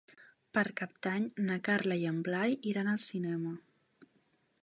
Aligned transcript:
Per 0.57 0.61
Cap 0.79 0.95
d'Any 1.07 1.27
na 1.49 1.57
Carla 1.67 1.99
i 2.03 2.07
en 2.13 2.17
Blai 2.29 2.57
iran 2.73 2.91
al 2.95 2.99
cinema. 3.11 3.55